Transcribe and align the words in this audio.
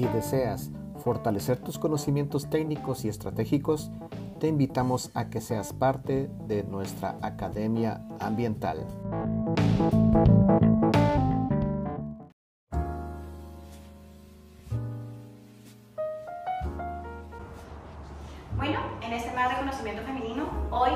Si 0.00 0.06
deseas 0.06 0.70
fortalecer 1.04 1.58
tus 1.58 1.78
conocimientos 1.78 2.48
técnicos 2.48 3.04
y 3.04 3.10
estratégicos, 3.10 3.90
te 4.38 4.48
invitamos 4.48 5.10
a 5.12 5.28
que 5.28 5.42
seas 5.42 5.74
parte 5.74 6.30
de 6.46 6.62
nuestra 6.62 7.18
Academia 7.20 8.00
Ambiental. 8.18 8.86
Bueno, 18.56 18.80
en 19.02 19.12
este 19.12 19.34
mar 19.34 19.50
de 19.50 19.56
conocimiento 19.56 20.02
femenino, 20.04 20.44
hoy 20.70 20.92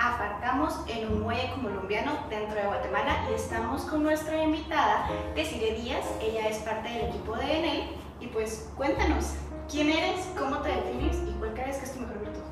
aparcamos 0.00 0.80
en 0.88 1.12
un 1.12 1.22
muelle 1.22 1.48
colombiano 1.62 2.10
dentro 2.28 2.56
de 2.56 2.66
Guatemala 2.66 3.24
y 3.30 3.34
estamos 3.34 3.82
con 3.82 4.02
nuestra 4.02 4.42
invitada, 4.42 5.08
Desiree 5.36 5.80
Díaz. 5.80 6.04
Ella 6.20 6.48
es 6.48 6.58
parte 6.58 6.88
del 6.88 7.10
equipo 7.10 7.36
de 7.36 7.58
Enel. 7.58 8.07
Pues 8.32 8.70
cuéntanos, 8.76 9.34
¿quién 9.70 9.88
eres, 9.90 10.28
cómo 10.38 10.58
te 10.58 10.68
defines 10.68 11.16
y 11.28 11.32
cuál 11.38 11.54
crees 11.54 11.78
que 11.78 11.84
es 11.84 11.92
tu 11.94 12.00
mejor 12.00 12.20
virtud? 12.20 12.42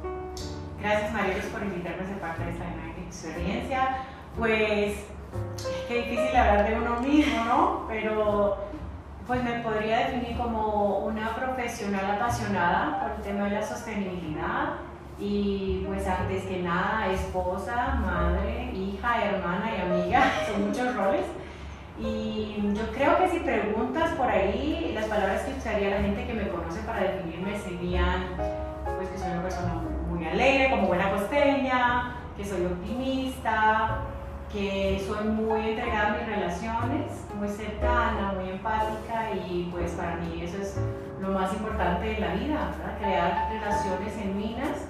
Gracias 0.80 1.12
Marielos 1.12 1.45
por 1.47 1.62
invitarme 1.62 2.02
a 2.02 2.07
ser 2.07 2.21
parte 2.21 2.45
de 2.45 2.51
esta 2.51 2.65
experiencia. 3.07 3.99
Pues 4.37 4.97
qué 5.89 5.95
difícil 5.95 6.37
hablar 6.37 6.69
de 6.69 6.77
uno 6.77 7.01
mismo, 7.01 7.45
¿no? 7.45 7.87
Pero 7.89 8.57
pues 9.27 9.43
me 9.43 9.61
podría 9.61 10.07
definir 10.09 10.37
como 10.37 10.99
una 11.01 11.35
profesional 11.35 12.13
apasionada 12.13 13.01
por 13.01 13.11
el 13.16 13.23
tema 13.23 13.45
de 13.47 13.61
la 13.61 13.66
sostenibilidad 13.66 14.74
y 15.19 15.85
pues 15.87 16.07
antes 16.07 16.45
que 16.45 16.63
nada 16.63 17.11
esposa, 17.13 17.99
madre, 18.05 18.71
hija, 18.73 19.24
hermana 19.24 19.71
y 19.77 19.80
amiga, 19.80 20.33
son 20.46 20.68
muchos 20.68 20.95
roles. 20.95 21.24
Y 21.99 22.73
yo 22.75 22.93
creo 22.93 23.16
que 23.19 23.29
si 23.29 23.39
preguntas 23.39 24.11
por 24.16 24.29
ahí, 24.29 24.93
las 24.95 25.07
palabras 25.07 25.43
que 25.43 25.55
usaría 25.55 25.91
la 25.91 26.02
gente 26.02 26.27
que 26.27 26.35
me 26.35 26.49
conoce 26.49 26.80
para 26.80 27.01
definirme 27.01 27.59
serían 27.59 28.27
pues 28.97 29.09
que 29.09 29.19
soy 29.19 29.30
una 29.30 29.43
persona 29.43 29.75
muy 30.09 30.27
alegre, 30.27 30.71
como 30.71 30.89
buena 30.89 31.11
costeña, 31.11 32.17
que 32.37 32.45
soy 32.45 32.67
optimista, 32.67 34.02
que 34.52 35.02
soy 35.07 35.27
muy 35.29 35.71
entregada 35.71 36.09
a 36.09 36.17
mis 36.19 36.27
relaciones, 36.27 37.13
muy 37.35 37.49
cercana, 37.49 38.35
muy 38.39 38.51
empática 38.51 39.33
y 39.33 39.69
pues 39.73 39.93
para 39.93 40.17
mí 40.17 40.43
eso 40.43 40.59
es 40.61 40.79
lo 41.21 41.29
más 41.29 41.52
importante 41.55 42.07
de 42.09 42.21
la 42.21 42.35
vida, 42.35 42.73
crear 43.01 43.49
relaciones 43.51 44.15
genuinas 44.15 44.87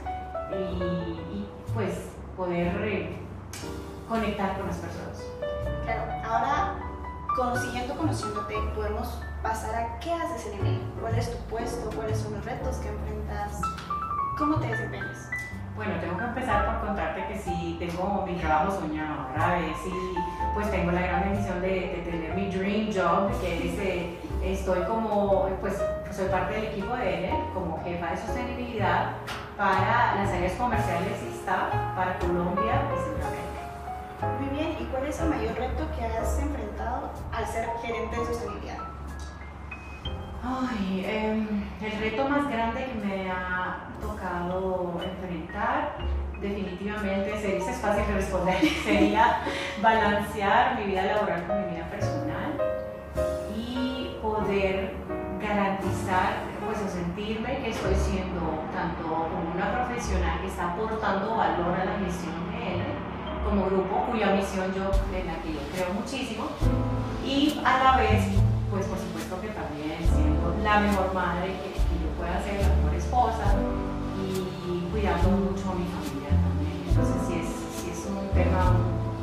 y, 0.50 1.36
y 1.36 1.48
pues 1.72 2.10
poder 2.36 2.76
eh, 2.82 3.16
conectar 4.08 4.56
con 4.56 4.66
las 4.66 4.76
personas. 4.76 5.22
Claro, 5.84 6.02
ahora 6.28 6.85
conociendo, 7.36 7.94
conociéndote, 7.94 8.56
podemos 8.74 9.20
pasar 9.42 9.74
a 9.74 9.98
qué 10.00 10.12
haces 10.12 10.46
en 10.54 10.66
él, 10.66 10.80
cuál 11.00 11.14
es 11.14 11.30
tu 11.30 11.36
puesto, 11.48 11.90
cuáles 11.94 12.18
son 12.18 12.32
los 12.32 12.44
retos 12.44 12.76
que 12.76 12.88
enfrentas, 12.88 13.60
cómo 14.38 14.56
te 14.56 14.68
desempeñas. 14.68 15.28
Bueno, 15.76 15.92
tengo 16.00 16.16
que 16.16 16.24
empezar 16.24 16.64
por 16.64 16.88
contarte 16.88 17.26
que 17.26 17.38
sí 17.38 17.76
tengo 17.78 18.24
mi 18.26 18.36
trabajo 18.36 18.80
soñado, 18.80 19.28
¿verdad? 19.28 19.58
Sí, 19.84 19.92
pues 20.54 20.70
tengo 20.70 20.90
la 20.90 21.02
gran 21.02 21.24
bendición 21.24 21.60
de, 21.60 22.02
tener 22.02 22.34
mi 22.34 22.48
dream 22.48 22.86
job, 22.86 23.30
que 23.42 23.68
es, 23.68 23.78
eh, 23.80 24.18
estoy 24.42 24.82
como, 24.84 25.50
pues 25.60 25.76
soy 26.10 26.28
parte 26.28 26.54
del 26.54 26.64
equipo 26.64 26.96
de 26.96 27.28
él 27.28 27.34
como 27.52 27.84
jefa 27.84 28.12
de 28.12 28.16
sostenibilidad 28.16 29.10
para 29.58 30.14
las 30.14 30.30
áreas 30.30 30.52
comerciales 30.54 31.22
y 31.22 31.38
staff 31.38 31.74
para 31.94 32.18
Colombia 32.18 32.80
Centroamérica. 33.04 33.35
Muy 34.22 34.48
bien, 34.48 34.76
¿y 34.80 34.84
cuál 34.86 35.06
es 35.06 35.20
el 35.20 35.28
mayor 35.28 35.54
reto 35.56 35.86
que 35.94 36.06
has 36.06 36.38
enfrentado 36.40 37.10
al 37.32 37.46
ser 37.46 37.68
gerente 37.82 38.18
de 38.18 38.24
sostenibilidad? 38.24 38.78
Ay, 40.42 41.04
eh, 41.04 41.46
el 41.82 41.98
reto 42.00 42.26
más 42.26 42.48
grande 42.48 42.86
que 42.86 43.06
me 43.06 43.30
ha 43.30 43.88
tocado 44.00 44.98
enfrentar, 45.02 45.96
definitivamente, 46.40 47.38
se 47.40 47.56
dice 47.56 47.70
es 47.70 47.76
fácil 47.78 48.06
de 48.06 48.14
responder, 48.14 48.58
sería 48.84 49.42
balancear 49.82 50.78
mi 50.78 50.86
vida 50.86 51.02
laboral 51.02 51.46
con 51.46 51.66
mi 51.66 51.74
vida 51.74 51.90
personal 51.90 52.54
y 53.54 54.16
poder 54.22 54.94
garantizar, 55.42 56.36
pues 56.64 56.78
o 56.80 56.88
sentirme 56.88 57.58
que 57.58 57.68
estoy 57.68 57.94
siendo 57.94 58.64
tanto 58.72 59.02
como 59.02 59.52
una 59.54 59.72
profesional 59.72 60.40
que 60.40 60.46
está 60.46 60.72
aportando 60.72 61.36
valor 61.36 61.74
a 61.78 61.84
la 61.84 61.98
gestión 61.98 62.50
de 62.50 62.76
él, 62.76 62.95
como 63.46 63.66
grupo 63.66 64.10
cuya 64.10 64.34
misión 64.34 64.74
yo, 64.74 64.90
en 65.14 65.26
la 65.26 65.38
que 65.42 65.54
yo 65.54 65.62
creo 65.72 65.94
muchísimo, 65.94 66.50
y 67.24 67.60
a 67.64 67.78
la 67.82 67.96
vez, 67.96 68.26
pues 68.70 68.86
por 68.86 68.98
supuesto 68.98 69.40
que 69.40 69.48
también 69.54 69.98
siendo 70.02 70.54
la 70.62 70.80
mejor 70.80 71.14
madre 71.14 71.54
que, 71.62 71.78
que 71.78 71.96
yo 72.02 72.10
pueda 72.18 72.42
ser, 72.42 72.60
la 72.60 72.74
mejor 72.74 72.94
esposa 72.94 73.54
y 74.18 74.90
cuidando 74.90 75.30
mucho 75.30 75.64
a 75.70 75.74
mi 75.78 75.86
familia 75.86 76.34
también. 76.42 76.74
Entonces 76.90 77.18
sí 77.26 77.34
es, 77.38 77.50
sí 77.78 77.86
es 77.94 78.02
un 78.10 78.26
tema 78.34 78.74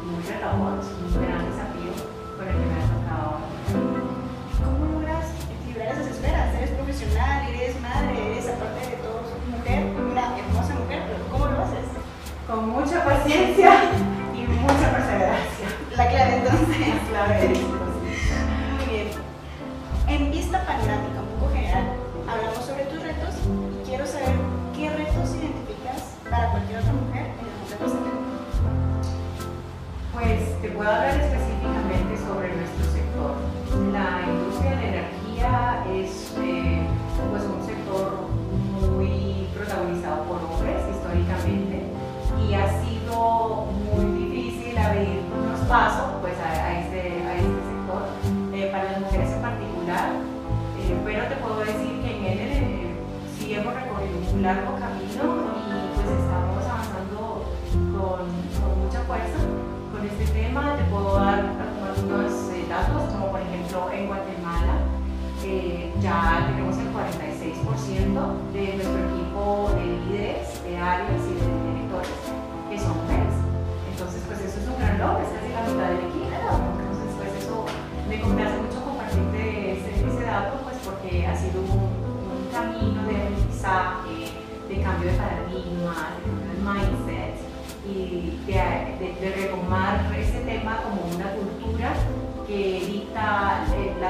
muy 0.07 0.23
retador, 0.23 0.79
es 0.79 1.15
un 1.15 1.23
gran 1.27 1.43
desafío 1.43 1.91
con 2.39 2.47
el 2.47 2.55
que 2.55 2.65
me 2.67 2.75
ha 2.79 2.87
tocado. 2.87 3.43
¿Cómo 4.63 4.99
logras 4.99 5.35
equilibrar 5.51 5.99
esas 5.99 6.07
esferas? 6.07 6.55
Eres 6.55 6.71
profesional, 6.71 7.47
eres 7.51 7.75
madre, 7.83 8.15
eres 8.31 8.47
aparte 8.47 8.87
de 8.87 8.97
todo, 9.03 9.19
mujer, 9.51 9.91
una 9.99 10.39
hermosa 10.39 10.73
mujer, 10.79 11.03
pero 11.11 11.23
¿cómo 11.31 11.45
lo 11.51 11.59
haces? 11.63 11.87
Con 12.47 12.69
mucha 12.69 13.03
paciencia 13.03 13.71
La 15.95 16.07
clave 16.09 16.37
entonces. 16.37 16.77
Muy 18.75 18.85
bien. 18.89 19.07
En 20.07 20.31
vista 20.31 20.65
panorámica, 20.65 21.21
un 21.21 21.39
poco 21.39 21.53
general, 21.53 21.83
hablamos 22.27 22.65
sobre 22.65 22.85
tus 22.85 23.01
retos 23.03 23.35
y 23.45 23.87
quiero 23.87 24.07
saber 24.07 24.33
qué 24.75 24.89
retos 24.89 25.35
identificas 25.35 26.17
para 26.29 26.49
cualquier 26.49 26.79
otra 26.79 26.93
mujer 26.93 27.25
en 27.25 27.45
el 27.45 27.45
mundo. 27.45 28.23
Pues 30.13 30.61
te 30.61 30.69
puedo 30.69 30.89
hablar 30.89 31.09
específicamente 31.09 31.42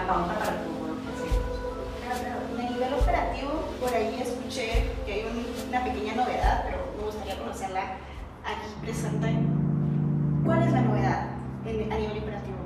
la 0.05 0.13
pauta 0.13 0.33
para 0.39 0.51
todo 0.63 0.87
lo 0.87 0.95
que 0.99 1.09
hacemos. 1.13 2.59
El 2.59 2.73
nivel 2.73 2.93
operativo, 2.93 3.51
por 3.79 3.93
ahí 3.93 4.19
escuché 4.21 4.91
que 5.05 5.13
hay 5.13 5.25
un- 5.25 5.69
una 5.69 5.83
pequeña 5.83 6.15
novedad, 6.15 6.63
pero 6.65 6.77
me 6.97 7.03
gustaría 7.05 7.37
conocerla 7.39 7.81
aquí 8.43 8.67
presente. 8.81 9.27
¿Cuál 10.45 10.63
es 10.63 10.71
la 10.73 10.81
novedad 10.81 11.27
en- 11.65 11.91
a 11.91 11.95
nivel 11.97 12.17
operativo? 12.19 12.57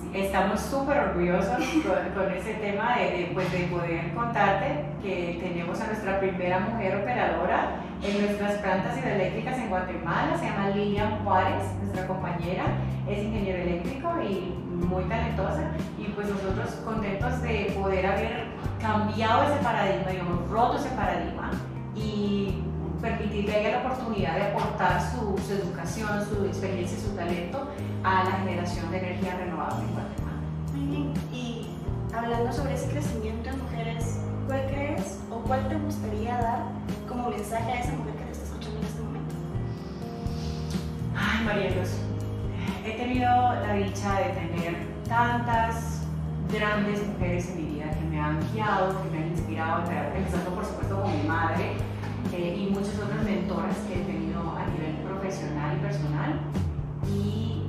Sí, 0.00 0.10
Estamos 0.14 0.60
súper 0.60 0.98
orgullosos 0.98 1.58
con, 1.84 2.24
con 2.24 2.32
ese 2.32 2.54
tema 2.54 2.96
de, 2.96 3.04
de, 3.10 3.30
pues, 3.34 3.52
de 3.52 3.58
poder 3.66 4.14
contarte 4.14 4.84
que 5.02 5.38
tenemos 5.42 5.78
a 5.80 5.86
nuestra 5.86 6.18
primera 6.20 6.60
mujer 6.60 6.96
operadora 6.96 7.76
en 8.02 8.20
nuestras 8.24 8.52
plantas 8.62 8.96
hidroeléctricas 8.96 9.58
en 9.58 9.68
Guatemala. 9.68 10.38
Se 10.38 10.46
llama 10.46 10.70
Lilian 10.70 11.22
Juárez, 11.24 11.62
nuestra 11.82 12.06
compañera, 12.06 12.64
es 13.08 13.18
ingeniero 13.18 13.58
eléctrico 13.62 14.08
y 14.22 14.54
muy 14.86 15.04
talentosa. 15.04 15.70
Y 15.98 16.04
pues 16.12 16.28
nosotros 16.28 16.70
contentos 16.84 17.42
de 17.42 17.72
poder 17.78 18.06
haber 18.06 18.46
cambiado 18.80 19.44
ese 19.44 19.62
paradigma, 19.62 20.10
digamos, 20.10 20.48
roto 20.48 20.78
ese 20.78 20.90
paradigma 20.90 21.50
y 21.94 22.62
permitirle 23.00 23.52
a 23.52 23.58
ella 23.60 23.70
la 23.70 23.90
oportunidad 23.90 24.34
de 24.36 24.42
aportar 24.42 25.00
su, 25.10 25.38
su 25.46 25.52
educación, 25.52 26.24
su 26.26 26.44
experiencia 26.46 26.98
y 26.98 27.00
su 27.00 27.10
talento 27.14 27.68
a 28.02 28.24
la 28.24 28.32
generación 28.32 28.90
de 28.90 28.98
energía 28.98 29.36
renovable 29.36 29.84
en 29.84 29.92
Guatemala. 29.92 30.38
Muy 30.74 30.86
bien. 30.86 31.14
Y 31.32 31.66
hablando 32.14 32.52
sobre 32.52 32.74
ese 32.74 32.90
crecimiento 32.90 33.50
en 33.50 33.62
mujeres, 33.62 34.20
¿cuál 34.46 34.66
crees 34.66 35.20
o 35.30 35.36
cuál 35.40 35.68
te 35.68 35.76
gustaría 35.76 36.38
dar 36.38 36.62
como 37.08 37.30
mensaje 37.30 37.72
a 37.72 37.80
esa 37.80 37.92
mujer 37.92 38.14
que 38.14 38.24
te 38.24 38.32
está 38.32 38.44
escuchando 38.44 38.78
en 38.78 38.86
este 38.86 39.02
momento? 39.02 39.34
Ay, 41.16 41.44
María 41.44 41.70
Luz, 41.76 41.90
he 42.88 42.92
tenido 42.92 43.28
la 43.28 43.74
dicha 43.74 44.14
de 44.20 44.28
tener 44.30 44.76
tantas 45.06 46.06
grandes 46.50 47.06
mujeres 47.06 47.50
en 47.50 47.56
mi 47.56 47.74
vida 47.74 47.90
que 47.90 48.04
me 48.06 48.18
han 48.18 48.38
guiado, 48.52 49.02
que 49.02 49.10
me 49.10 49.24
han 49.24 49.28
inspirado, 49.30 49.84
empezando 50.16 50.50
por 50.54 50.64
supuesto 50.64 51.02
con 51.02 51.20
mi 51.20 51.28
madre 51.28 51.72
eh, 52.32 52.56
y 52.58 52.70
muchas 52.70 52.98
otras 52.98 53.22
mentoras 53.24 53.76
que 53.86 54.00
he 54.00 54.04
tenido 54.04 54.40
a 54.40 54.64
nivel 54.66 54.96
profesional 55.06 55.76
y 55.76 55.80
personal. 55.80 56.40
Y 57.06 57.64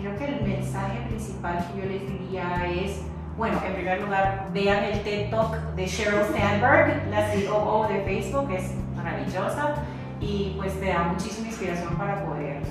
creo 0.00 0.16
que 0.16 0.24
el 0.24 0.42
mensaje 0.42 1.00
principal 1.08 1.66
que 1.68 1.80
yo 1.80 1.86
les 1.86 2.00
diría 2.10 2.66
es, 2.66 3.02
bueno, 3.36 3.60
en 3.66 3.74
primer 3.74 4.00
lugar, 4.00 4.48
vean 4.54 4.84
el 4.84 5.02
TED 5.02 5.30
Talk 5.30 5.54
de 5.74 5.86
Sheryl 5.86 6.24
Sandberg, 6.34 7.08
la 7.10 7.28
COO 7.50 7.88
de 7.88 8.00
Facebook, 8.04 8.50
es 8.50 8.72
maravillosa 8.96 9.74
y 10.18 10.54
pues 10.56 10.80
te 10.80 10.86
da 10.86 11.02
muchísima 11.02 11.48
inspiración 11.48 11.94
para 11.96 12.24
poder 12.24 12.62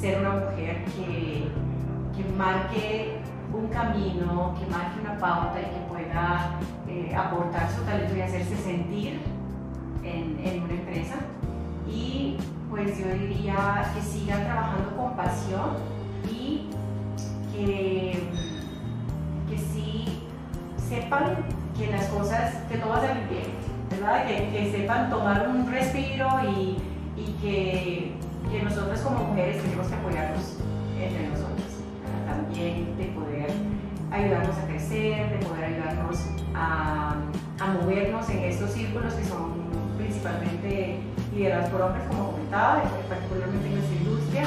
ser 0.00 0.20
una 0.20 0.30
mujer 0.30 0.84
que, 0.84 1.48
que 2.16 2.32
marque 2.36 3.18
un 3.52 3.68
camino, 3.68 4.54
que 4.58 4.66
marque 4.70 5.00
una 5.00 5.18
pauta 5.18 5.58
y 5.60 5.64
que 5.64 5.80
pueda 5.88 6.58
eh, 6.86 7.14
aportar 7.14 7.70
su 7.70 7.82
talento 7.82 8.16
y 8.16 8.20
hacerse 8.20 8.56
sentir 8.56 9.20
en, 10.04 10.38
en, 10.44 10.62
una 10.62 10.74
empresa. 10.74 11.16
Y 11.90 12.36
pues 12.70 12.98
yo 12.98 13.08
diría 13.08 13.90
que 13.94 14.02
sigan 14.02 14.44
trabajando 14.44 14.96
con 14.96 15.16
pasión 15.16 15.76
y 16.30 16.68
que 17.52 18.28
sepan 20.88 21.36
que 21.76 21.90
las 21.90 22.06
cosas, 22.06 22.54
que 22.68 22.78
todo 22.78 22.90
va 22.90 22.98
a 22.98 23.00
salir 23.00 23.28
bien, 23.28 23.46
¿verdad? 23.90 24.26
Que, 24.26 24.48
que 24.50 24.72
sepan 24.72 25.10
tomar 25.10 25.48
un 25.48 25.70
respiro 25.70 26.28
y, 26.44 26.76
y 27.16 27.32
que, 27.40 28.17
que, 28.50 28.62
nosotros 28.62 29.00
como 29.00 29.24
mujeres 29.24 29.62
tenemos 29.62 29.86
que 29.86 29.94
apoyarnos 29.94 30.56
entre 31.00 31.28
nosotros, 31.28 31.70
también 32.26 32.96
de 32.96 33.04
poder 33.06 33.50
ayudarnos 34.10 34.56
a 34.56 34.66
crecer, 34.66 35.30
de 35.30 35.46
poder 35.46 35.64
ayudarnos 35.64 36.18
a, 36.54 37.16
movernos 37.82 38.28
en 38.30 38.38
estos 38.44 38.70
círculos 38.70 39.12
que 39.14 39.24
son 39.24 39.52
principalmente 39.98 41.00
liderados 41.34 41.68
por 41.70 41.82
hombres, 41.82 42.04
como 42.08 42.32
comentaba, 42.32 42.82
particularmente 43.08 43.68
en 43.68 43.74
nuestra 43.74 43.96
industria 43.96 44.44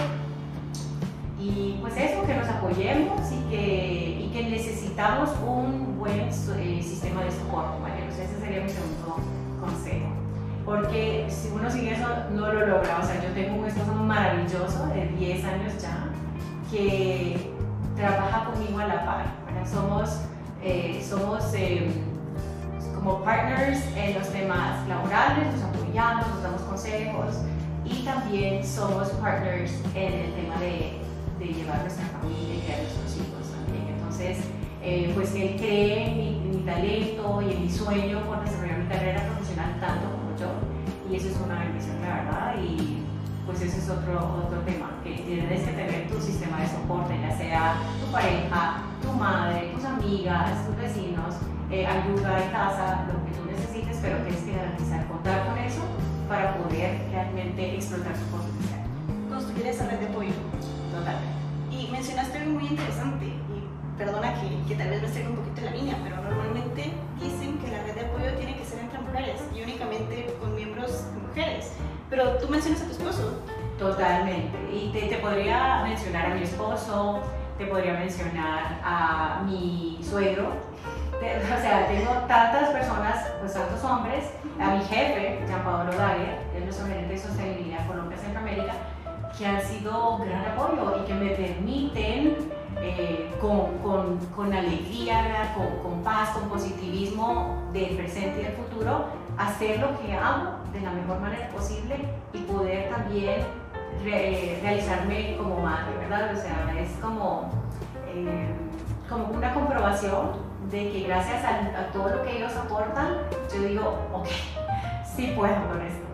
y 1.41 1.77
pues 1.81 1.97
eso, 1.97 2.23
que 2.25 2.35
nos 2.35 2.47
apoyemos 2.47 3.19
y 3.31 3.49
que, 3.49 4.25
y 4.25 4.29
que 4.31 4.43
necesitamos 4.49 5.31
un 5.45 5.97
buen 5.97 6.29
eh, 6.29 6.83
sistema 6.83 7.23
de 7.23 7.31
soporte, 7.31 7.81
¿vale? 7.81 8.07
Ese 8.07 8.39
sería 8.39 8.61
mi 8.61 8.69
segundo 8.69 9.17
consejo. 9.59 10.10
Porque 10.71 11.27
si 11.29 11.49
uno 11.49 11.69
sin 11.69 11.85
eso 11.89 12.07
no 12.33 12.47
lo 12.53 12.65
logra, 12.65 12.99
o 12.99 13.05
sea, 13.05 13.21
yo 13.21 13.29
tengo 13.33 13.59
un 13.59 13.67
esposo 13.67 13.93
maravilloso 13.93 14.87
de 14.87 15.07
10 15.17 15.43
años 15.43 15.73
ya, 15.81 16.07
que 16.71 17.51
trabaja 17.93 18.45
conmigo 18.45 18.79
a 18.79 18.87
la 18.87 19.05
par. 19.05 19.25
Somos, 19.69 20.21
eh, 20.63 21.05
somos 21.05 21.53
em, 21.55 21.91
como 22.95 23.21
partners 23.21 23.81
en 23.97 24.17
los 24.17 24.29
temas 24.29 24.87
laborales, 24.87 25.53
nos 25.53 25.63
apoyamos, 25.63 26.27
nos 26.29 26.41
damos 26.41 26.61
consejos 26.61 27.35
y 27.83 28.05
también 28.05 28.65
somos 28.65 29.09
partners 29.09 29.73
en 29.93 30.13
el 30.13 30.33
tema 30.35 30.57
de 30.61 31.01
de 31.41 31.53
llevar 31.53 31.81
nuestra 31.81 32.05
familia 32.05 32.55
y 32.55 32.71
a 32.71 32.77
nuestros 32.77 33.15
hijos 33.17 33.51
también. 33.51 33.87
Entonces, 33.97 34.37
eh, 34.83 35.11
pues 35.15 35.33
él 35.33 35.55
cree 35.57 36.07
en 36.07 36.51
mi, 36.51 36.57
talento 36.61 37.41
y 37.41 37.51
en 37.51 37.63
mi 37.63 37.69
sueño 37.69 38.21
por 38.21 38.45
desarrollar 38.45 38.77
mi 38.77 38.87
carrera 38.87 39.23
profesional 39.25 39.79
tanto 39.79 40.20
yo. 40.41 40.49
Y 41.09 41.15
eso 41.15 41.29
es 41.29 41.37
una 41.37 41.59
bendición, 41.59 42.01
la 42.01 42.23
verdad. 42.23 42.55
Y 42.61 43.03
pues 43.45 43.61
ese 43.61 43.79
es 43.79 43.89
otro, 43.89 44.43
otro 44.45 44.59
tema, 44.61 44.91
que 45.03 45.13
tienes 45.13 45.61
que 45.61 45.73
tener 45.73 46.07
tu 46.09 46.19
sistema 46.21 46.61
de 46.61 46.67
soporte, 46.67 47.19
ya 47.19 47.35
sea 47.37 47.75
tu 47.99 48.11
pareja, 48.11 48.83
tu 49.01 49.11
madre, 49.13 49.71
tus 49.73 49.83
amigas, 49.83 50.65
tus 50.65 50.77
vecinos, 50.77 51.35
eh, 51.69 51.85
ayuda 51.85 52.43
en 52.43 52.51
casa, 52.51 53.05
lo 53.07 53.25
que 53.25 53.31
tú 53.31 53.45
necesites, 53.45 53.97
pero 54.01 54.17
tienes 54.23 54.43
que 54.43 54.53
garantizar 54.53 55.07
contar 55.07 55.47
con 55.47 55.57
eso 55.57 55.81
para 56.29 56.55
poder 56.57 57.01
realmente 57.11 57.75
explotar 57.75 58.13
tu 58.13 58.25
potencial. 58.37 58.81
Construir 59.29 59.67
esa 59.67 59.87
red 59.87 59.99
de 59.99 60.07
apoyo. 60.07 60.33
Totalmente. 60.91 61.41
Y 61.71 61.89
mencionaste 61.91 62.37
algo 62.37 62.59
muy 62.59 62.67
interesante, 62.67 63.33
perdona 64.05 64.33
que, 64.33 64.67
que 64.67 64.75
tal 64.75 64.89
vez 64.89 65.01
me 65.01 65.07
esté 65.07 65.27
un 65.27 65.35
poquito 65.35 65.61
la 65.61 65.71
línea, 65.71 65.95
pero 66.03 66.15
normalmente 66.17 66.91
dicen 67.21 67.59
que 67.59 67.67
la 67.69 67.83
red 67.83 67.93
de 67.93 68.01
apoyo 68.01 68.33
tiene 68.35 68.57
que 68.57 68.65
ser 68.65 68.79
entre 68.79 68.97
mujeres 68.99 69.41
y 69.55 69.61
únicamente 69.61 70.35
con 70.39 70.55
miembros 70.55 71.05
mujeres. 71.21 71.73
Pero 72.09 72.37
tú 72.37 72.49
mencionas 72.49 72.81
a 72.81 72.85
tu 72.85 72.91
esposo. 72.91 73.43
Totalmente. 73.77 74.57
Y 74.73 74.91
te, 74.91 75.01
te 75.07 75.17
podría 75.17 75.83
mencionar 75.83 76.31
a 76.31 76.35
mi 76.35 76.43
esposo, 76.43 77.21
te 77.59 77.65
podría 77.67 77.93
mencionar 77.93 78.79
a 78.83 79.43
mi 79.45 79.99
suegro, 80.01 80.49
o 80.49 81.61
sea, 81.61 81.87
tengo 81.87 82.11
tantas 82.27 82.69
personas, 82.69 83.27
pues 83.39 83.53
tantos 83.53 83.83
hombres, 83.83 84.31
a 84.59 84.71
mi 84.71 84.83
jefe, 84.85 85.39
Jean 85.47 85.63
Pablo 85.63 85.95
Dagger, 85.95 86.39
es 86.55 86.63
nuestro 86.63 86.87
gerente 86.87 87.13
de 87.13 87.19
sostenibilidad 87.19 87.85
Colombia 87.85 88.17
Centroamérica, 88.17 88.73
que 89.37 89.45
han 89.45 89.61
sido 89.61 90.17
gran 90.17 90.45
apoyo 90.45 91.03
y 91.03 91.07
que 91.07 91.13
me 91.13 91.29
permiten 91.29 92.50
eh, 92.81 93.31
con, 93.39 93.77
con, 93.79 94.17
con, 94.35 94.53
alegría, 94.53 95.53
con, 95.55 95.67
con, 95.83 96.03
paz, 96.03 96.29
con 96.29 96.49
positivismo 96.49 97.61
del 97.73 97.95
presente 97.95 98.41
y 98.41 98.43
del 98.45 98.53
futuro, 98.53 99.05
hacer 99.37 99.79
lo 99.79 99.99
que 99.99 100.13
hago 100.13 100.57
de 100.73 100.81
la 100.81 100.91
mejor 100.91 101.19
manera 101.19 101.49
posible 101.49 101.95
y 102.33 102.39
poder 102.39 102.89
también 102.89 103.41
realizarme 104.03 105.37
como 105.37 105.61
madre, 105.61 105.95
¿verdad? 105.99 106.33
O 106.33 106.35
sea, 106.35 106.75
es 106.79 106.91
como, 107.01 107.51
eh, 108.07 108.53
como 109.07 109.25
una 109.25 109.53
comprobación 109.53 110.31
de 110.71 110.91
que 110.91 111.03
gracias 111.03 111.43
a, 111.43 111.79
a 111.79 111.91
todo 111.91 112.09
lo 112.09 112.23
que 112.23 112.37
ellos 112.37 112.55
aportan, 112.55 113.17
yo 113.53 113.61
digo, 113.61 113.99
ok, 114.13 114.27
sí 115.15 115.33
puedo 115.35 115.67
con 115.67 115.81
esto 115.81 116.11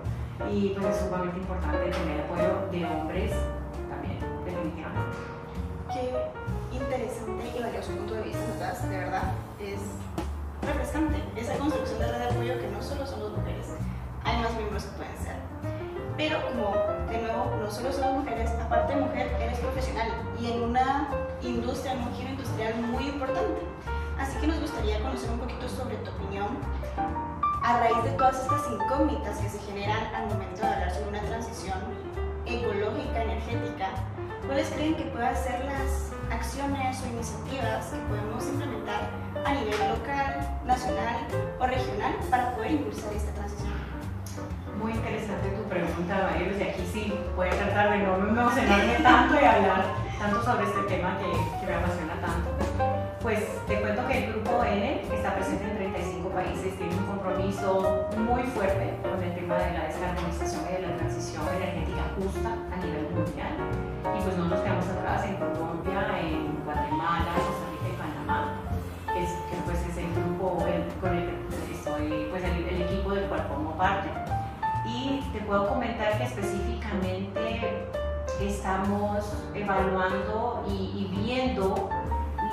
y 0.52 0.70
pues 0.70 0.96
es 0.96 1.02
sumamente 1.02 1.40
importante 1.40 1.90
tener 1.90 2.22
apoyo 2.22 2.68
de 2.72 2.86
hombres 2.86 3.32
valioso 7.68 7.92
punto 7.92 8.14
de 8.14 8.22
vista 8.22 8.40
nos 8.48 8.60
das, 8.60 8.90
de 8.90 8.98
verdad, 8.98 9.24
es 9.60 9.82
refrescante 10.62 11.22
esa 11.36 11.58
construcción 11.58 12.00
de 12.00 12.08
red 12.08 12.20
de 12.20 12.26
apoyo 12.26 12.60
que 12.60 12.68
no 12.68 12.82
solo 12.82 13.06
son 13.06 13.24
las 13.24 13.32
mujeres, 13.32 13.68
hay 14.24 14.38
más 14.38 14.54
miembros 14.54 14.84
que 14.86 14.98
pueden 14.98 15.18
ser. 15.18 15.36
Pero 16.16 16.40
como, 16.48 16.72
de 17.12 17.22
nuevo, 17.22 17.58
no 17.60 17.70
solo 17.70 17.92
somos 17.92 18.24
mujeres, 18.24 18.50
aparte 18.52 18.96
de 18.96 19.02
mujer, 19.02 19.36
eres 19.42 19.60
profesional 19.60 20.08
y 20.40 20.52
en 20.52 20.64
una 20.64 21.10
industria, 21.42 21.92
en 21.92 22.04
un 22.04 22.14
giro 22.16 22.30
industrial 22.30 22.74
muy 22.90 23.10
importante. 23.10 23.62
Así 24.18 24.38
que 24.40 24.48
nos 24.48 24.62
gustaría 24.62 25.00
conocer 25.02 25.30
un 25.30 25.40
poquito 25.40 25.68
sobre 25.68 25.98
tu 25.98 26.10
opinión 26.12 26.48
a 27.64 27.80
raíz 27.80 28.02
de 28.04 28.12
todas 28.12 28.42
estas 28.42 28.72
incógnitas 28.72 29.38
que 29.40 29.50
se 29.50 29.60
generan 29.60 30.16
al 30.16 30.28
momento 30.28 30.62
de 30.62 30.68
hablar 30.68 30.92
sobre 30.92 31.10
una 31.10 31.22
transición 31.22 31.80
ecológica, 32.46 33.24
energética, 33.24 33.90
¿cuáles 34.48 34.70
creen 34.70 34.96
que 34.96 35.04
puedan 35.04 35.36
ser 35.36 35.66
las 35.66 36.17
acciones 36.32 37.02
o 37.02 37.08
iniciativas 37.08 37.86
que 37.88 37.98
podemos 38.08 38.46
implementar 38.46 39.10
a 39.46 39.54
nivel 39.54 39.80
local, 39.90 40.60
nacional 40.66 41.28
o 41.60 41.66
regional 41.66 42.16
para 42.30 42.56
poder 42.56 42.72
impulsar 42.72 43.14
esta 43.14 43.32
transición? 43.34 43.74
Muy 44.78 44.92
interesante 44.92 45.50
tu 45.50 45.64
pregunta, 45.64 46.30
María, 46.32 46.54
y 46.58 46.70
aquí 46.70 46.84
sí 46.92 47.14
voy 47.36 47.48
a 47.48 47.52
tratar 47.52 47.92
de 47.92 47.98
no 48.00 48.16
emocionarme 48.18 48.96
tanto 49.02 49.36
y 49.36 49.46
hablar 49.46 49.86
tanto 50.20 50.44
sobre 50.44 50.66
este 50.66 50.82
tema 50.84 51.18
que, 51.18 51.32
que 51.60 51.66
me 51.66 51.76
apasiona 51.76 52.14
tanto. 52.22 52.50
Pues 53.22 53.40
te 53.68 53.82
cuento 53.82 54.08
que 54.08 54.26
el 54.26 54.34
Grupo 54.34 54.64
N, 54.64 55.02
está 55.12 55.36
presente 55.36 55.66
en 55.66 55.78
35 55.78 56.30
países, 56.30 56.78
tiene 56.78 56.96
un 56.96 57.06
compromiso 57.06 58.08
muy 58.18 58.44
fuerte 58.44 58.94
con 59.02 59.22
el 59.22 59.34
tema 59.34 59.56
de 59.58 59.74
la 59.74 59.84
descarbonización 59.86 60.62
y 60.70 60.74
de 60.74 60.88
la 60.88 60.96
transición 60.98 61.44
energética 61.58 62.04
justa 62.16 62.50
a 62.72 62.78
nivel 62.78 63.10
mundial. 63.12 63.54
Y 64.18 64.22
pues 64.22 64.38
no 64.38 64.46
nos 64.46 64.60
quedamos 64.62 64.87
Y 74.88 75.22
te 75.34 75.40
puedo 75.42 75.70
comentar 75.70 76.18
que 76.18 76.24
específicamente 76.24 77.86
estamos 78.42 79.24
evaluando 79.54 80.66
y, 80.68 80.74
y 80.74 81.22
viendo 81.22 81.90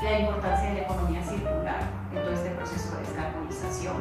la 0.02 0.20
importancia 0.20 0.68
de 0.68 0.74
la 0.74 0.82
economía 0.82 1.22
circular 1.22 1.80
en 2.14 2.22
todo 2.22 2.32
este 2.32 2.50
proceso 2.50 2.94
de 2.94 3.02
descarbonización. 3.04 3.96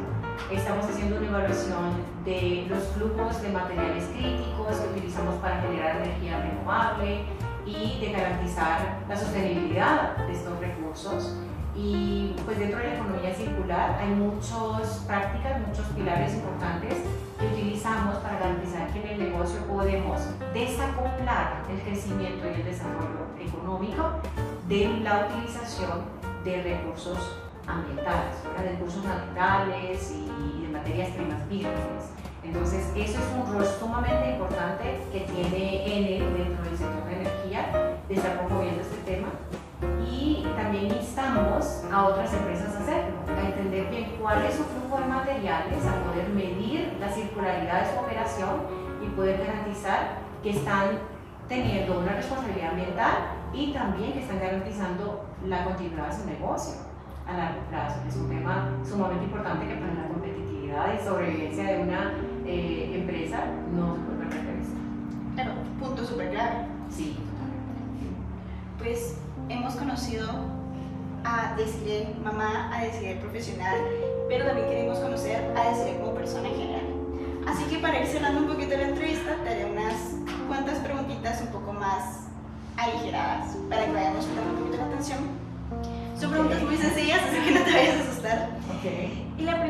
Estamos 0.52 0.84
haciendo 0.84 1.16
una 1.16 1.26
evaluación 1.28 2.04
de 2.26 2.66
los 2.68 2.84
flujos 2.88 3.40
de 3.40 3.48
materiales 3.48 4.04
críticos 4.08 4.76
que 4.76 4.98
utilizamos 4.98 5.36
para 5.36 5.62
generar 5.62 6.02
energía 6.02 6.40
renovable 6.40 7.24
y 7.66 8.00
de 8.00 8.12
garantizar 8.12 8.98
la 9.08 9.16
sostenibilidad 9.16 10.16
de 10.16 10.32
estos 10.32 10.58
recursos. 10.60 11.36
Y 11.76 12.36
pues 12.44 12.58
dentro 12.58 12.78
de 12.78 12.86
la 12.86 12.94
economía 12.94 13.34
circular 13.34 13.98
hay 14.00 14.10
muchas 14.10 15.04
prácticas, 15.06 15.60
muchos 15.66 15.86
pilares 15.86 16.34
importantes 16.34 16.94
que 17.38 17.46
utilizamos 17.46 18.18
para 18.18 18.38
garantizar 18.38 18.92
que 18.92 19.00
en 19.00 19.08
el 19.08 19.30
negocio 19.30 19.60
podemos 19.66 20.20
desacoplar 20.52 21.64
el 21.68 21.80
crecimiento 21.80 22.46
y 22.46 22.60
el 22.60 22.64
desarrollo 22.64 23.26
económico 23.40 24.12
de 24.68 25.00
la 25.02 25.26
utilización 25.26 26.04
de 26.44 26.62
recursos 26.62 27.18
ambientales, 27.66 28.36
de 28.56 28.70
recursos 28.70 29.04
naturales 29.04 30.14
y 30.14 30.62
de 30.62 30.68
materias 30.68 31.10
primas 31.10 31.48
vírgenes. 31.48 32.13
Entonces, 32.44 32.86
eso 32.94 33.18
es 33.18 33.24
un 33.34 33.52
rol 33.52 33.66
sumamente 33.66 34.32
importante 34.32 35.00
que 35.12 35.20
tiene 35.20 35.84
Enel 35.86 36.36
dentro 36.36 36.62
del 36.64 36.76
sector 36.76 37.04
de 37.06 37.20
energía 37.20 37.94
de 38.08 38.14
estar 38.14 38.38
promoviendo 38.38 38.80
este 38.82 38.98
tema 38.98 39.28
y 40.06 40.46
también 40.56 40.92
instamos 40.92 41.84
a 41.90 42.06
otras 42.06 42.32
empresas 42.32 42.74
a 42.74 42.78
hacerlo, 42.78 43.16
a 43.36 43.46
entender 43.46 43.90
bien 43.90 44.16
cuál 44.20 44.44
es 44.44 44.54
su 44.54 44.64
flujo 44.64 45.00
de 45.00 45.06
materiales, 45.06 45.86
a 45.86 46.10
poder 46.10 46.28
medir 46.30 46.96
la 47.00 47.08
circularidad 47.10 47.82
de 47.82 47.92
su 47.92 48.00
operación 48.00 48.50
y 49.02 49.08
poder 49.10 49.44
garantizar 49.44 50.18
que 50.42 50.50
están 50.50 50.98
teniendo 51.48 51.98
una 51.98 52.14
responsabilidad 52.14 52.70
ambiental 52.70 53.12
y 53.52 53.72
también 53.72 54.12
que 54.12 54.20
están 54.20 54.40
garantizando 54.40 55.24
la 55.46 55.64
continuidad 55.64 56.08
de 56.08 56.16
su 56.16 56.26
negocio 56.26 56.74
a 57.26 57.32
largo 57.32 57.60
plazo. 57.70 58.00
Es 58.06 58.16
un 58.16 58.28
tema 58.28 58.68
sumamente 58.84 59.24
importante 59.24 59.66
que 59.66 59.74
para 59.74 59.94
la 59.94 60.08
competitividad 60.08 60.43
sobrevivencia 61.02 61.64
de 61.64 61.82
una 61.82 62.12
eh, 62.46 62.92
empresa 62.94 63.44
no 63.74 63.94
se 63.94 64.00
puede 64.02 64.18
perder. 64.26 64.54
Claro, 65.34 65.52
punto 65.80 66.04
súper 66.04 66.30
clave. 66.30 66.66
Sí, 66.90 67.16
totalmente. 67.30 68.04
Pues 68.78 69.16
hemos 69.48 69.74
conocido 69.74 70.28
a 71.24 71.54
Desiree 71.56 72.14
mamá, 72.22 72.70
a 72.74 72.84
Desiree 72.84 73.16
profesional, 73.16 73.76
pero 74.28 74.46
también 74.46 74.68
queremos 74.68 74.98
conocer 74.98 75.52
a 75.56 75.70
Desiree 75.70 75.98
como 75.98 76.14
persona 76.14 76.48
en 76.48 76.54
general. 76.54 76.84
Así 77.46 77.64
que 77.64 77.78
para 77.78 78.00
ir 78.00 78.06
cerrando 78.06 78.40
un 78.40 78.48
poquito 78.48 78.76
la 78.76 78.88
entrevista, 78.88 79.36
te 79.42 79.50
haré 79.50 79.64
unas 79.66 80.16
cuantas 80.48 80.78
preguntitas 80.78 81.40
un 81.42 81.48
poco 81.48 81.72
más 81.72 82.28
aligeradas 82.76 83.56
para 83.68 83.86
que 83.86 83.92
vayamos 83.92 84.24
prestando 84.24 84.52
un 84.52 84.58
poquito 84.58 84.76
la 84.78 84.86
atención. 84.86 85.18
Son 86.18 86.30
preguntas 86.30 86.62
muy 86.62 86.76
sencillas, 86.76 87.20
así 87.22 87.40
que 87.44 87.58
no 87.58 87.64
te 87.64 87.72
vayas 87.72 87.96
a 87.96 88.00
asustar. 88.00 88.48
Okay. 88.78 89.34
Y 89.38 89.42
la 89.42 89.60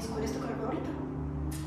es, 0.00 0.06
¿cuál 0.06 0.24
es 0.24 0.32
tu 0.32 0.40
color 0.40 0.56
favorito? 0.56 0.90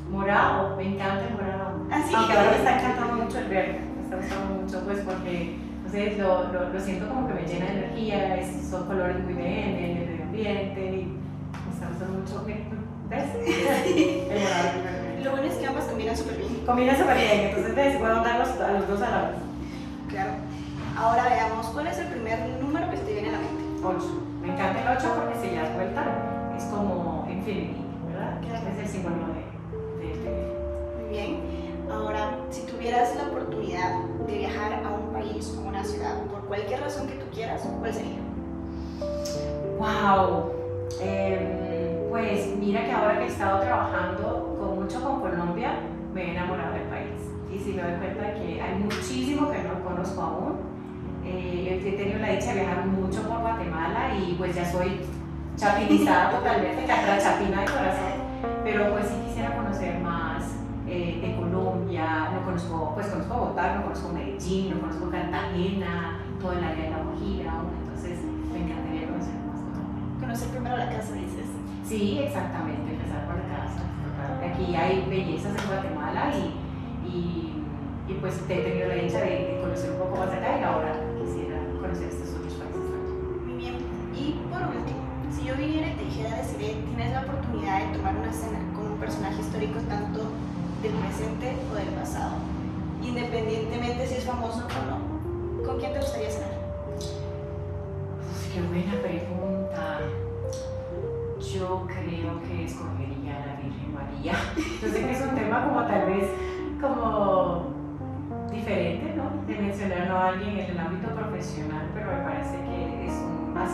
Morado, 0.09 0.75
me 0.75 0.87
encanta 0.87 1.25
el 1.27 1.33
morado. 1.33 1.87
Ah. 1.91 2.03
Aunque 2.15 2.33
ahora 2.33 2.51
me 2.51 2.57
está 2.57 2.79
encantando 2.79 3.23
mucho 3.23 3.39
el 3.39 3.47
verde, 3.47 3.79
me 3.95 4.03
está 4.03 4.15
gustando 4.17 4.61
mucho 4.61 4.79
pues 4.85 4.99
porque 4.99 5.57
entonces 5.77 6.17
lo, 6.17 6.51
lo, 6.51 6.69
lo, 6.69 6.79
siento 6.79 7.07
como 7.07 7.27
que 7.27 7.33
me 7.33 7.45
llena 7.45 7.65
de 7.65 7.71
energía, 7.71 8.35
es, 8.37 8.69
son 8.69 8.87
colores 8.87 9.23
muy 9.23 9.33
bien, 9.33 9.75
el 9.77 10.09
medio 10.09 10.23
ambiente 10.23 10.85
y 10.85 11.05
me 11.05 11.73
está 11.73 11.87
gustando 11.89 12.19
mucho. 12.19 12.45
¿Ves? 13.09 13.25
el 13.35 14.43
morado 14.43 14.65
y 14.65 14.77
el 14.77 14.83
verde. 14.83 15.23
Lo 15.23 15.31
bueno 15.31 15.47
es 15.47 15.55
que 15.55 15.67
ambas 15.67 15.85
combinan 15.85 16.17
súper 16.17 16.37
bien. 16.37 16.65
Combina 16.65 16.97
súper 16.97 17.17
bien, 17.17 17.39
entonces 17.47 17.75
ves, 17.75 17.97
puedo 17.97 18.23
darlos 18.23 18.49
a 18.49 18.71
los 18.71 18.87
dos 18.87 19.01
a 19.01 19.09
la 19.09 19.21
vez. 19.29 19.37
Claro. 20.09 20.31
Ahora 20.97 21.23
veamos, 21.25 21.67
¿cuál 21.67 21.87
es 21.87 21.97
el 21.97 22.07
primer 22.07 22.39
número 22.61 22.89
que 22.89 22.97
se 22.97 23.03
te 23.03 23.13
viene 23.13 23.29
a 23.29 23.31
la 23.33 23.37
mente? 23.39 23.63
8. 23.83 23.97
Me 24.41 24.53
encanta 24.53 24.81
el 24.81 24.97
8 24.97 25.13
porque 25.15 25.39
si 25.39 25.55
le 25.55 25.61
das 25.61 25.73
vuelta 25.73 26.03
es 26.55 26.63
como 26.65 27.27
infinity, 27.31 27.82
¿verdad? 28.41 28.67
Es 28.73 28.79
el 28.79 28.87
símbolo 28.87 29.15
de, 29.27 30.07
de. 30.23 30.53
Muy 30.99 31.09
bien. 31.09 31.39
Ahora, 31.91 32.37
si 32.49 32.65
tuvieras 32.65 33.15
la 33.15 33.23
oportunidad 33.23 34.03
de 34.25 34.37
viajar 34.37 34.81
a 34.83 34.89
un 34.89 35.13
país 35.13 35.55
o 35.57 35.67
una 35.67 35.83
ciudad, 35.83 36.23
por 36.25 36.45
cualquier 36.45 36.81
razón 36.81 37.07
que 37.07 37.15
tú 37.15 37.25
quieras, 37.33 37.61
¿cuál 37.79 37.93
sería? 37.93 38.19
¡Wow! 39.77 40.51
Eh, 41.01 42.07
pues 42.09 42.55
mira 42.57 42.85
que 42.85 42.91
ahora 42.91 43.19
que 43.19 43.25
he 43.25 43.27
estado 43.27 43.61
trabajando 43.61 44.57
con 44.59 44.83
mucho 44.83 45.01
con 45.03 45.21
Colombia, 45.21 45.79
me 46.13 46.23
he 46.23 46.31
enamorado 46.31 46.73
del 46.73 46.83
país. 46.83 47.21
Y 47.53 47.59
si 47.59 47.73
me 47.73 47.83
doy 47.83 47.93
cuenta 47.93 48.33
que 48.33 48.61
hay 48.61 48.79
muchísimo 48.79 49.51
que 49.51 49.63
no 49.63 49.83
conozco 49.83 50.21
aún. 50.21 50.73
Eh, 51.25 51.81
he 51.85 51.91
tenido 51.97 52.19
la 52.19 52.31
dicha 52.31 52.53
de 52.53 52.61
viajar 52.61 52.85
mucho 52.85 53.21
por 53.23 53.39
Guatemala 53.39 54.15
y 54.17 54.33
pues 54.33 54.55
ya 54.55 54.69
soy 54.69 54.99
chapinizada 55.57 56.31
totalmente, 56.31 56.87
la 56.87 57.17
chapina 57.17 57.61
de 57.61 57.65
corazón. 57.65 58.13
Pero 58.63 58.91
pues 58.91 59.07
sí 59.07 59.15
quisiera 59.27 59.55
conocer 59.55 59.99
más 59.99 60.43
eh, 60.87 61.19
de 61.21 61.35
Colombia, 61.35 62.29
no 62.33 62.45
conozco, 62.45 62.91
pues 62.93 63.07
conozco 63.07 63.33
Bogotá, 63.33 63.75
no 63.75 63.83
conozco 63.83 64.09
Medellín, 64.13 64.73
no 64.73 64.81
conozco 64.81 65.09
Cartagena, 65.09 66.19
todo 66.39 66.53
el 66.53 66.63
área 66.63 66.85
de 66.85 66.91
La 66.91 67.03
Guajira, 67.03 67.53
entonces 67.81 68.19
me 68.51 68.63
encantaría 68.63 69.07
conocer 69.07 69.33
más 69.47 69.59
Colombia. 69.59 70.19
Conocer 70.19 70.49
primero 70.49 70.77
la 70.77 70.89
casa, 70.89 71.13
dices. 71.13 71.47
Sí, 71.83 72.19
exactamente, 72.19 72.93
empezar 72.93 73.25
por 73.27 73.35
la 73.35 73.47
casa. 73.47 73.83
Aquí 74.43 74.75
hay 74.75 75.05
bellezas 75.09 75.51
en 75.55 75.67
Guatemala 75.67 76.31
y, 76.35 77.07
y, 77.07 77.63
y, 78.07 78.13
pues 78.19 78.41
he 78.49 78.61
tenido 78.61 78.87
la 78.87 78.95
dicha 78.95 79.19
de, 79.19 79.29
de, 79.29 79.59
conocer 79.61 79.91
un 79.91 79.97
poco 79.97 80.17
más 80.17 80.29
acá 80.29 80.59
y 80.59 80.63
ahora 80.63 80.95
quisiera 81.19 81.59
conocer 81.79 82.07
estos 82.07 82.35
otros 82.35 82.52
yo 85.45 85.55
viniera 85.55 85.87
y 85.87 85.95
te 85.95 86.05
dijera, 86.05 86.37
deciré, 86.37 86.75
tienes 86.87 87.11
la 87.11 87.21
oportunidad 87.21 87.79
de 87.79 87.97
tomar 87.97 88.15
una 88.15 88.31
cena 88.31 88.59
con 88.73 88.93
un 88.93 88.97
personaje 88.97 89.41
histórico 89.41 89.79
tanto 89.89 90.31
del 90.81 90.93
presente 90.93 91.55
o 91.71 91.75
del 91.75 91.89
pasado, 91.89 92.35
independientemente 93.01 94.07
si 94.07 94.15
es 94.15 94.23
famoso 94.23 94.65
o 94.65 94.89
no, 94.89 95.65
¿con 95.65 95.79
quién 95.79 95.91
te 95.93 95.99
gustaría 95.99 96.29
cenar? 96.29 96.51
Uf, 96.95 98.53
qué 98.53 98.61
buena 98.61 98.93
pregunta. 99.01 99.99
Yo 101.39 101.85
creo 101.87 102.41
que 102.47 102.65
escogería 102.65 103.43
a 103.43 103.45
la 103.45 103.55
Virgen 103.61 103.93
María. 103.93 104.33
Yo 104.81 104.87
sé 104.87 104.99
que 105.01 105.11
es 105.11 105.21
un 105.21 105.35
tema 105.35 105.65
como 105.65 105.85
tal 105.85 106.05
vez 106.05 106.29
como 106.81 107.67
diferente, 108.49 109.13
¿no? 109.15 109.45
De 109.45 109.61
mencionar 109.61 110.09
a 110.09 110.27
alguien 110.29 110.59
en 110.59 110.71
el 110.71 110.79
ámbito 110.79 111.13
profesional, 111.13 111.89
pero 111.93 112.07
me 112.07 112.23
parece 112.23 112.57
que 112.63 113.07
es 113.07 113.13
un, 113.13 113.51
una 113.51 113.67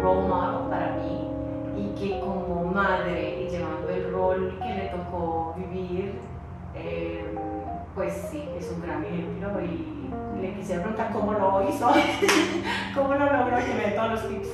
role 0.00 0.28
model 0.28 0.70
para 0.70 0.96
mí 0.96 1.28
y 1.76 1.94
que 1.98 2.20
como 2.20 2.64
madre 2.64 3.42
y 3.42 3.50
llevando 3.50 3.88
el 3.88 4.12
rol 4.12 4.58
que 4.62 4.74
le 4.74 4.88
tocó 4.88 5.54
vivir, 5.56 6.20
eh, 6.74 7.34
pues 7.94 8.28
sí, 8.30 8.48
es 8.58 8.70
un 8.70 8.82
gran 8.82 9.04
ejemplo 9.04 9.60
y 9.60 10.10
le 10.40 10.54
quisiera 10.54 10.82
preguntar 10.82 11.12
cómo 11.12 11.32
lo 11.32 11.68
hizo, 11.68 11.88
cómo 12.94 13.14
lo 13.14 13.26
logró 13.26 13.56
que 13.58 13.74
me 13.74 13.92
todos 13.92 14.10
los 14.12 14.28
tips. 14.28 14.48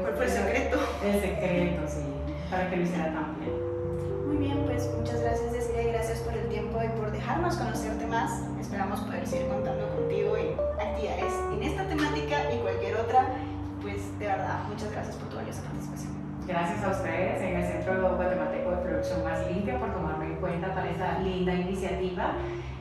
¿Cuál 0.00 0.14
fue 0.14 0.24
el 0.26 0.30
secreto? 0.30 0.78
El 1.04 1.20
secreto, 1.20 1.82
sí, 1.86 2.02
para 2.50 2.70
que 2.70 2.76
lo 2.76 2.82
hiciera 2.82 3.12
tan 3.12 3.36
bien. 3.38 3.64
Muy 4.26 4.36
bien, 4.36 4.58
pues 4.64 4.90
muchas 4.96 5.20
gracias 5.20 5.52
Cecilia, 5.52 5.92
gracias 5.92 6.18
por 6.20 6.34
el 6.34 6.48
tiempo 6.48 6.78
y 6.82 6.88
por 6.98 7.10
dejarnos 7.10 7.56
conocerte 7.56 8.06
más. 8.06 8.42
Esperamos 8.60 9.00
poder 9.00 9.26
seguir 9.26 9.48
contando 9.48 9.88
contigo 9.88 10.36
en 10.36 10.54
actividades 10.80 11.32
en 11.52 11.62
esta 11.62 11.84
temática 11.84 12.52
y 12.52 12.58
cualquier 12.58 12.96
otra. 12.96 13.26
Pues 13.84 14.18
de 14.18 14.26
verdad, 14.26 14.64
muchas 14.66 14.90
gracias 14.92 15.14
por 15.16 15.28
tu 15.28 15.36
valiosa 15.36 15.60
participación. 15.60 16.12
Gracias 16.46 16.82
a 16.82 16.88
ustedes 16.88 17.42
en 17.42 17.56
el 17.56 17.64
Centro 17.66 18.16
Guatemalteco 18.16 18.70
de 18.70 18.76
Producción 18.78 19.24
Más 19.24 19.46
Limpia 19.46 19.78
por 19.78 19.92
tomarme 19.92 20.24
en 20.24 20.36
cuenta 20.36 20.74
para 20.74 20.88
esta 20.88 21.18
linda 21.18 21.54
iniciativa. 21.54 22.32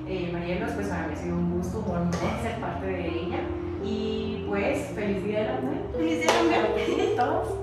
Eh, 0.08 0.30
Marielos, 0.32 0.72
pues 0.72 0.88
para 0.88 1.08
mí 1.08 1.14
ha 1.14 1.18
sido 1.18 1.36
un 1.36 1.52
gusto, 1.52 1.84
un 1.86 1.92
honor 1.92 2.14
ser 2.42 2.56
parte 2.62 2.86
de 2.86 3.06
ella. 3.06 3.40
Y 3.84 4.46
pues, 4.48 4.92
feliz 4.96 5.26
día 5.26 5.40
de 5.40 5.46
la 5.46 5.60
mujer. 5.60 5.82
Feliz 5.92 6.22
día 6.22 6.32
de 6.32 6.62
la 6.62 6.70
mujer. 6.70 7.16
todos. 7.18 7.63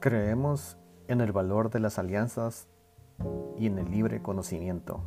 Creemos 0.00 0.78
en 1.08 1.20
el 1.20 1.32
valor 1.32 1.70
de 1.70 1.80
las 1.80 1.98
alianzas 1.98 2.68
y 3.58 3.66
en 3.66 3.78
el 3.78 3.90
libre 3.90 4.22
conocimiento. 4.22 5.02